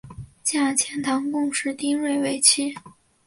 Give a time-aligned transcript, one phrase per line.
[0.43, 2.73] 嫁钱塘贡士丁睿为妻。